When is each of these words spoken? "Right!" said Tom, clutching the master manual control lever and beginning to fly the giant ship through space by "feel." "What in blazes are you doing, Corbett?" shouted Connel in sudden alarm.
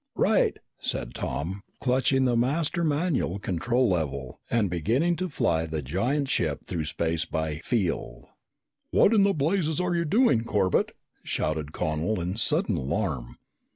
"Right!" 0.15 0.57
said 0.79 1.13
Tom, 1.13 1.61
clutching 1.79 2.25
the 2.25 2.35
master 2.35 2.83
manual 2.83 3.37
control 3.37 3.89
lever 3.89 4.31
and 4.49 4.67
beginning 4.67 5.15
to 5.17 5.29
fly 5.29 5.67
the 5.67 5.83
giant 5.83 6.27
ship 6.27 6.65
through 6.65 6.85
space 6.85 7.23
by 7.23 7.57
"feel." 7.59 8.27
"What 8.89 9.13
in 9.13 9.31
blazes 9.33 9.79
are 9.79 9.93
you 9.95 10.05
doing, 10.05 10.43
Corbett?" 10.43 10.93
shouted 11.21 11.71
Connel 11.71 12.19
in 12.19 12.35
sudden 12.35 12.77
alarm. 12.77 13.37